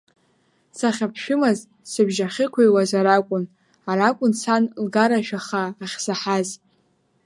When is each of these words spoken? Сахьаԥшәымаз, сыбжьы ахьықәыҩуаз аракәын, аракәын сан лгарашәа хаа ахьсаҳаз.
Сахьаԥшәымаз, 0.77 1.59
сыбжьы 1.89 2.25
ахьықәыҩуаз 2.27 2.91
аракәын, 2.99 3.43
аракәын 3.91 4.33
сан 4.41 4.63
лгарашәа 4.83 5.39
хаа 5.47 5.69
ахьсаҳаз. 5.83 6.49